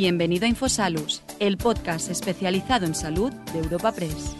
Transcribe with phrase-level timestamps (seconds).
[0.00, 4.36] Bienvenido a Infosalus, el podcast especializado en salud de Europa Press.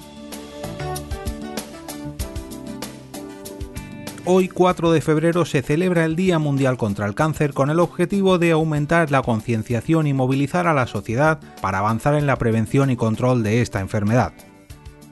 [4.25, 8.39] Hoy 4 de febrero se celebra el Día Mundial contra el Cáncer con el objetivo
[8.39, 12.97] de aumentar la concienciación y movilizar a la sociedad para avanzar en la prevención y
[12.97, 14.33] control de esta enfermedad.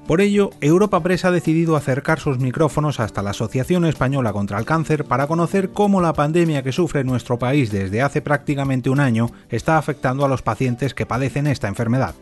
[0.06, 4.64] Por ello, Europa Press ha decidido acercar sus micrófonos hasta la Asociación Española contra el
[4.64, 9.32] Cáncer para conocer cómo la pandemia que sufre nuestro país desde hace prácticamente un año
[9.50, 12.14] está afectando a los pacientes que padecen esta enfermedad.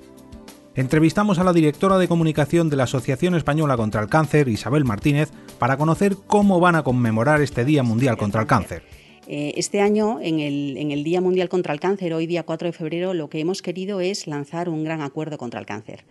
[0.75, 5.31] Entrevistamos a la directora de comunicación de la Asociación Española contra el Cáncer, Isabel Martínez,
[5.59, 8.83] para conocer cómo van a conmemorar este Día Mundial contra el Cáncer.
[9.27, 12.69] Eh, este año, en el, en el, Día Mundial contra el Cáncer, hoy día 4
[12.69, 16.05] de febrero, lo que hemos querido es lanzar un gran acuerdo contra el cáncer.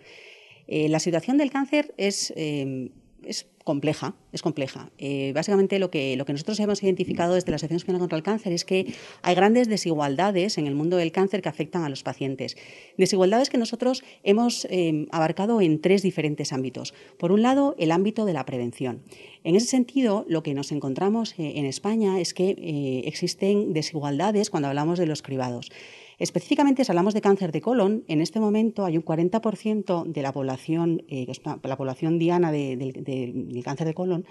[0.66, 2.90] Eh, la situación del cáncer es, eh,
[3.22, 4.90] es compleja, es compleja.
[4.98, 8.22] Eh, básicamente lo que, lo que nosotros hemos identificado desde la Asociación Española contra el
[8.22, 12.02] Cáncer es que hay grandes desigualdades en el mundo del cáncer que afectan a los
[12.02, 12.56] pacientes.
[12.98, 14.68] Desigualdades que nosotros hemos
[15.10, 16.92] abarcado en tres diferentes ámbitos.
[17.18, 19.02] Por un lado, el ámbito de la prevención.
[19.44, 24.98] En ese sentido, lo que nos encontramos en España es que existen desigualdades cuando hablamos
[24.98, 25.70] de los cribados.
[26.18, 30.32] Específicamente, si hablamos de cáncer de colon, en este momento hay un 40% de la
[30.32, 31.26] población, eh,
[31.62, 34.26] la población diana del cáncer de colon,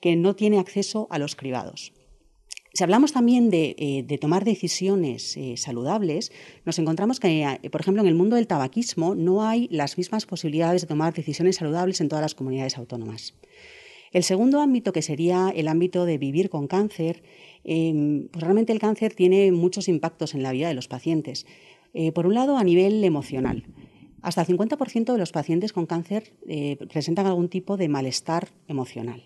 [0.00, 1.92] que no tiene acceso a los cribados.
[2.74, 6.32] Si hablamos también de, eh, tomar decisiones eh, saludables,
[6.64, 10.80] nos encontramos que, por ejemplo, en el mundo del tabaquismo no hay las mismas posibilidades
[10.80, 13.34] de tomar decisiones saludables en todas las comunidades autónomas.
[14.12, 17.22] El segundo ámbito, que sería el ámbito de vivir con cáncer,
[17.64, 21.46] Em, pues realmente el cáncer tiene muchos impactos en la vida de los pacientes.
[21.94, 23.64] Eh, por un lado, a nivel emocional.
[24.20, 29.22] Hasta el 50% de los pacientes con cáncer eh, presentan algún tipo de malestar emocional.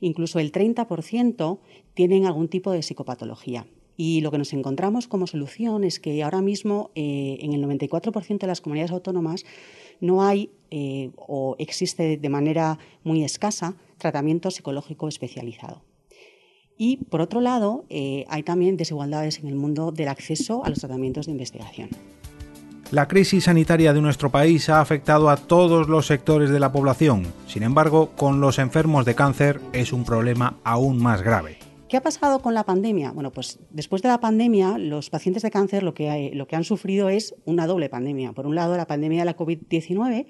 [0.00, 1.58] Incluso el 30%
[1.94, 3.66] tienen algún tipo de psicopatología.
[4.02, 8.38] Y lo que nos encontramos como solución es que ahora mismo eh, en el 94%
[8.38, 9.44] de las comunidades autónomas
[10.00, 10.48] no hay
[11.16, 15.82] o existe de manera muy escasa tratamiento psicológico especializado.
[16.78, 20.78] Y, por otro lado, eh, hay también desigualdades en el mundo del acceso a los
[20.78, 21.90] tratamientos de investigación.
[22.92, 27.26] La crisis sanitaria de nuestro país ha afectado a todos los sectores de la población.
[27.46, 31.69] Sin embargo, con los enfermos de cáncer es un problema aún más grave.
[31.90, 33.10] ¿Qué ha pasado con la pandemia?
[33.10, 36.62] Bueno, pues después de la pandemia, los pacientes de cáncer lo que, lo que han
[36.62, 38.32] sufrido es una doble pandemia.
[38.32, 40.26] Por un lado, la pandemia de la COVID-19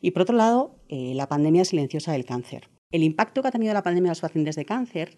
[0.00, 2.70] y, por otro lado, eh, la pandemia silenciosa del cáncer.
[2.90, 5.16] El impacto que ha tenido la pandemia en los pacientes de cáncer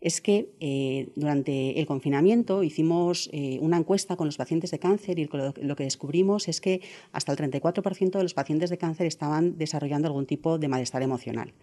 [0.00, 5.18] es que eh, durante el confinamiento hicimos eh, una encuesta con los pacientes de cáncer
[5.18, 6.82] y lo, que descubrimos es que
[7.12, 11.54] hasta el 34% de los pacientes de cáncer estaban desarrollando algún tipo de malestar emocional.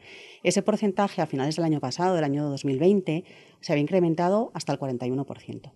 [0.44, 3.24] Ese porcentaje a finales del año pasado, del año 2020,
[3.60, 5.72] se había incrementado hasta el 41%.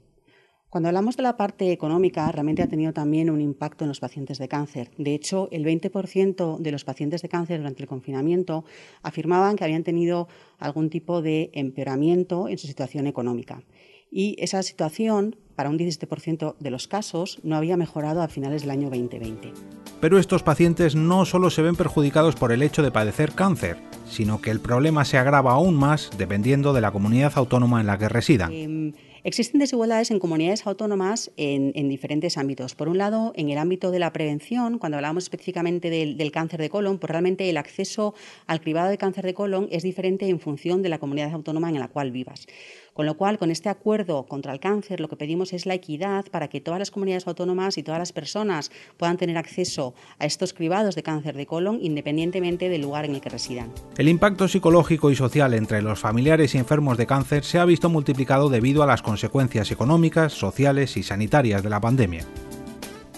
[0.76, 4.40] Cuando hablamos de la parte económica, realmente ha tenido también un impacto en los pacientes
[4.40, 4.92] de cáncer.
[4.98, 8.66] De hecho, el 20% de los pacientes de cáncer durante el confinamiento
[9.02, 10.28] afirmaban que habían tenido
[10.60, 13.64] algún tipo de empeoramiento en su situación económica.
[14.12, 18.72] Y esa situación, para un 17% de los casos, no había mejorado a finales del
[18.72, 19.54] año 2020.
[20.02, 23.78] Pero estos pacientes no solo se ven perjudicados por el hecho de padecer cáncer,
[24.10, 27.98] sino que el problema se agrava aún más dependiendo de la comunidad autónoma en la
[27.98, 28.52] que residan.
[28.52, 28.94] Em,
[29.26, 32.76] Existen desigualdades en comunidades autónomas en, diferentes ámbitos.
[32.76, 36.70] Por un lado, en el ámbito de la prevención, cuando hablamos específicamente del, cáncer de
[36.70, 38.14] colon, pues realmente el acceso
[38.46, 41.80] al cribado de cáncer de colon es diferente en función de la comunidad autónoma en
[41.80, 42.46] la cual vivas.
[42.96, 46.24] Con lo cual, con este acuerdo contra el cáncer, lo que pedimos es la equidad
[46.32, 50.54] para que todas las comunidades autónomas y todas las personas puedan tener acceso a estos
[50.54, 53.70] cribados de cáncer de colon independientemente del lugar en el que residan.
[53.98, 57.90] El impacto psicológico y social entre los familiares y enfermos de cáncer se ha visto
[57.90, 62.26] multiplicado debido a las consecuencias económicas, sociales y sanitarias de la pandemia.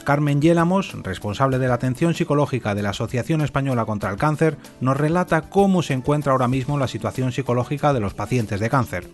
[0.07, 4.95] Carmen Yélamos, responsable de la atención psicológica de la Asociación Española contra el Cáncer, nos
[4.95, 9.09] relata cómo se encuentra ahora mismo la situación psicológica de los pacientes de cáncer.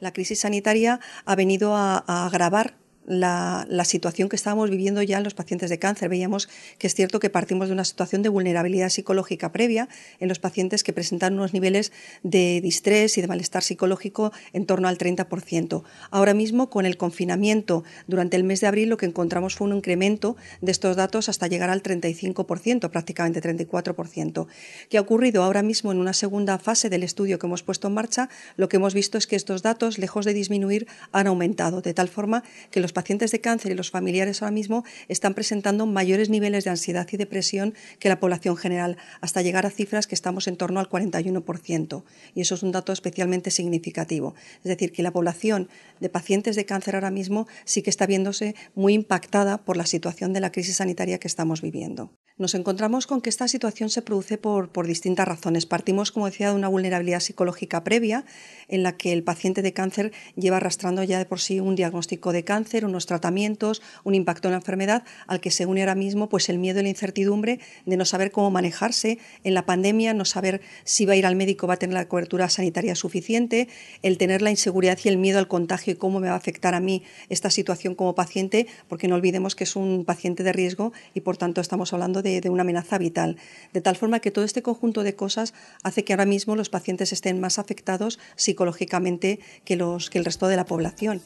[0.00, 2.74] La crisis sanitaria ha venido a, agravar
[3.06, 6.08] la, situación que estábamos viviendo ya en los pacientes de cáncer.
[6.08, 6.48] Veíamos
[6.78, 9.88] que es cierto que partimos de una situación de vulnerabilidad psicológica previa
[10.18, 11.92] en los pacientes que presentan unos niveles
[12.22, 15.84] de distrés y de malestar psicológico en torno al 30%.
[16.10, 19.76] Ahora mismo, con el confinamiento durante el mes de abril, lo que encontramos fue un
[19.76, 24.46] incremento de estos datos hasta llegar al 35%, prácticamente 34%.
[24.88, 27.94] ¿Qué ha ocurrido ahora mismo en una segunda fase del estudio que hemos puesto en
[27.94, 28.28] marcha?
[28.56, 32.08] Lo que hemos visto es que estos datos, lejos de disminuir, han aumentado, de tal
[32.08, 36.64] forma que los pacientes de cáncer y los familiares ahora mismo están presentando mayores niveles
[36.64, 40.56] de ansiedad y depresión que la población general, hasta llegar a cifras que estamos en
[40.56, 42.04] torno al 41%.
[42.34, 44.34] Y eso es un dato especialmente significativo.
[44.64, 45.68] Es decir, que la población
[46.00, 50.32] de pacientes de cáncer ahora mismo sí que está viéndose muy impactada por la situación
[50.32, 52.10] de la crisis sanitaria que estamos viviendo.
[52.38, 55.64] Nos encontramos con que esta situación se produce por, por distintas razones.
[55.64, 58.26] Partimos, como decía, de una vulnerabilidad psicológica previa
[58.68, 62.32] en la que el paciente de cáncer lleva arrastrando ya de por sí un diagnóstico
[62.32, 66.28] de cáncer, unos tratamientos, un impacto en la enfermedad, al que se une ahora mismo
[66.28, 70.26] pues, el miedo y la incertidumbre de no saber cómo manejarse en la pandemia, no
[70.26, 73.68] saber si va a ir al médico, va a tener la cobertura sanitaria suficiente,
[74.02, 76.74] el tener la inseguridad y el miedo al contagio y cómo me va a afectar
[76.74, 80.92] a mí esta situación como paciente, porque no olvidemos que es un paciente de riesgo
[81.14, 83.36] y por tanto estamos hablando de, de una amenaza vital.
[83.72, 87.12] De tal forma que todo este conjunto de cosas hace que ahora mismo los pacientes
[87.12, 91.22] estén más afectados psicológicamente que, los, que el resto de la población.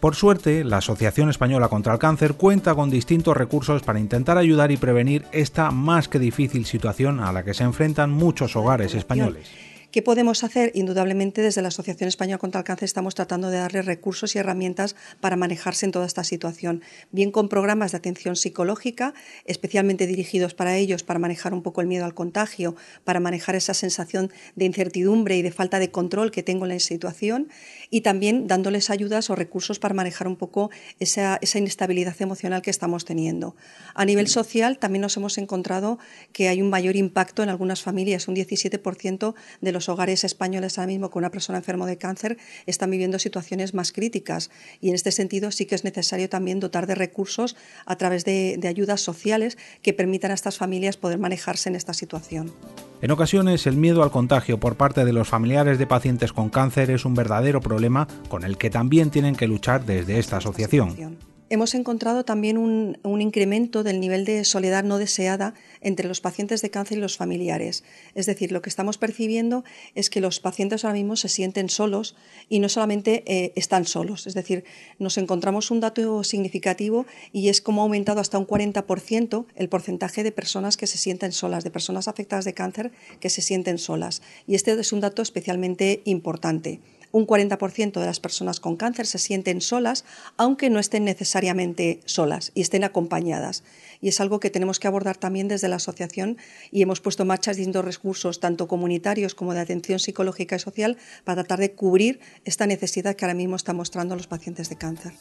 [0.00, 4.70] Por suerte, la Asociación Española contra el Cáncer cuenta con distintos recursos para intentar ayudar
[4.70, 9.50] y prevenir esta más que difícil situación a la que se enfrentan muchos hogares españoles.
[9.90, 10.70] ¿Qué podemos hacer?
[10.76, 14.94] Indudablemente desde la Asociación Española contra el Cáncer estamos tratando de darle recursos y herramientas
[15.18, 19.14] para manejarse en toda esta situación, bien con programas de atención psicológica,
[19.46, 23.74] especialmente dirigidos para ellos, para manejar un poco el miedo al contagio, para manejar esa
[23.74, 27.48] sensación de incertidumbre y de falta de control que tengo en la situación,
[27.90, 30.70] y también dándoles ayudas o recursos para manejar un poco
[31.00, 33.56] esa, esa inestabilidad emocional que estamos teniendo.
[33.96, 35.98] A nivel social también nos hemos encontrado
[36.32, 40.78] que hay un mayor impacto en algunas familias, un 17% de los los hogares españoles
[40.78, 42.36] ahora mismo con una persona enferma de cáncer
[42.66, 44.50] están viviendo situaciones más críticas.
[44.82, 47.56] Y en este sentido sí que es necesario también dotar de recursos
[47.86, 51.94] a través de, de ayudas sociales que permitan a estas familias poder manejarse en esta
[51.94, 52.52] situación.
[53.00, 56.90] En ocasiones, el miedo al contagio por parte de los familiares de pacientes con cáncer
[56.90, 61.74] es un verdadero problema con el que también tienen que luchar desde esta asociación hemos
[61.74, 66.98] encontrado también un, incremento del nivel de soledad no deseada entre los pacientes de cáncer
[66.98, 67.84] y los familiares.
[68.14, 69.64] Es decir, lo que estamos percibiendo
[69.94, 72.16] es que los pacientes ahora mismo se sienten solos
[72.48, 74.26] y no solamente eh, están solos.
[74.26, 74.64] Es decir,
[74.98, 80.22] nos encontramos un dato significativo y es como ha aumentado hasta un 40% el porcentaje
[80.22, 84.22] de personas que se sienten solas, de personas afectadas de cáncer que se sienten solas.
[84.46, 86.80] Y este es un dato especialmente importante
[87.12, 90.04] un 40% de las personas con cáncer se sienten solas,
[90.36, 93.64] aunque no estén necesariamente solas y estén acompañadas.
[94.00, 96.38] Y es algo que tenemos que abordar también desde la asociación
[96.70, 100.96] y hemos puesto en marcha distintos recursos, tanto comunitarios como de atención psicológica y social,
[101.24, 105.12] para tratar de cubrir esta necesidad que ahora mismo están mostrando los pacientes de cáncer.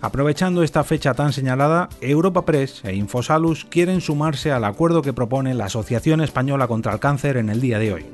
[0.00, 5.54] Aprovechando esta fecha tan señalada, Europa Press e Infosalus quieren sumarse al acuerdo que propone
[5.54, 8.04] la Asociación Española contra el Cáncer en el día de hoy.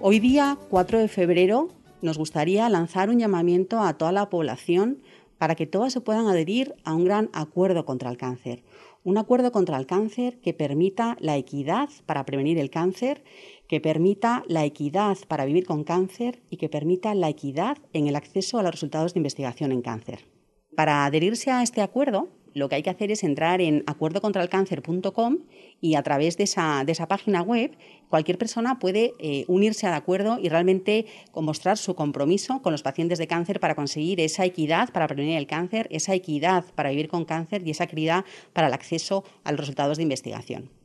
[0.00, 1.68] Hoy día, 4 de febrero,
[2.02, 5.02] nos gustaría lanzar un llamamiento a toda la población
[5.38, 8.62] para que todas se puedan adherir a un gran acuerdo contra el cáncer.
[9.04, 13.22] Un acuerdo contra el cáncer que permita la equidad para prevenir el cáncer,
[13.68, 18.16] que permita la equidad para vivir con cáncer y que permita la equidad en el
[18.16, 20.26] acceso a los resultados de investigación en cáncer.
[20.74, 25.38] Para adherirse a este acuerdo, lo que hay que hacer es entrar en acuerdocontralcáncer.com
[25.80, 27.72] y a través de esa, de esa, página web
[28.08, 33.18] cualquier persona puede eh, unirse al acuerdo y realmente mostrar su compromiso con los pacientes
[33.18, 37.24] de cáncer para conseguir esa equidad para prevenir el cáncer, esa equidad para vivir con
[37.24, 40.77] cáncer y esa equidad para el acceso a los resultados de investigación.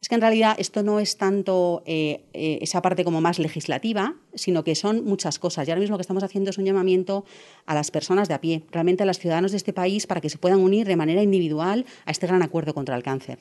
[0.00, 4.14] Es que en realidad esto no es tanto eh, eh, esa parte como más legislativa,
[4.34, 5.66] sino que son muchas cosas.
[5.66, 7.24] Y ahora mismo lo que estamos haciendo es un llamamiento
[7.64, 10.30] a las personas de a pie, realmente a los ciudadanos de este país, para que
[10.30, 13.38] se puedan unir de manera individual a este gran acuerdo contra el cáncer.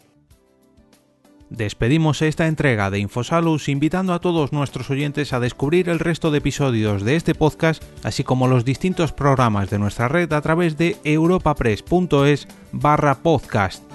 [1.50, 6.40] Despedimos esta entrega de Infosalus invitando a todos nuestros oyentes a descubrir el resto de
[6.40, 10.98] episodios de este podcast, así como los distintos programas de nuestra red a través de
[11.04, 13.95] europapress.es barra podcast.